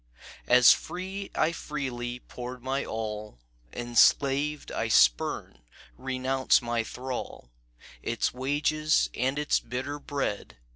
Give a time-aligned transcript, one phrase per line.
[0.47, 3.37] "As free I freely poured my all,
[3.71, 5.59] Enslaved I spurn,
[5.95, 7.51] renounce my thrall,
[8.01, 10.57] Its wages and its bitter bread."